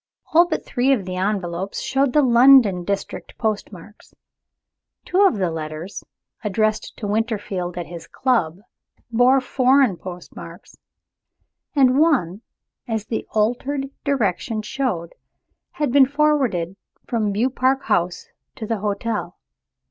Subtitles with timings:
[0.33, 4.15] All but three of the envelopes showed the London district postmarks.
[5.05, 6.03] Two of the other letters
[6.43, 8.61] (addressed to Winterfield at his club)
[9.11, 10.75] bore foreign postmarks;
[11.75, 12.41] and one,
[12.87, 15.13] as the altered direction showed,
[15.73, 16.55] had been forward
[17.05, 18.25] from Beaupark House
[18.55, 19.37] to the hotel.